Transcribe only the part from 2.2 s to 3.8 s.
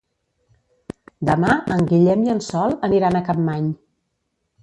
i en Sol aniran a Capmany.